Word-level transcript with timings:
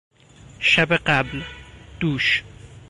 شب 0.59 0.91
قبل، 0.93 1.43
دوش 1.99 2.43